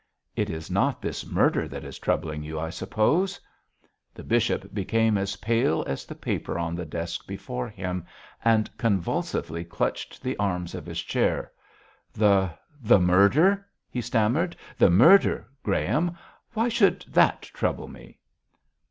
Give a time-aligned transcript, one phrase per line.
[0.35, 3.39] 'It is not this murder that is troubling you, I suppose?'
[4.15, 8.05] The bishop became as pale as the paper on the desk before him,
[8.43, 11.51] and convulsively clutched the arms of his chair.
[12.13, 12.49] 'The
[12.81, 16.17] the murder!' he stammered, 'the murder, Graham.
[16.53, 18.17] Why should that trouble me?'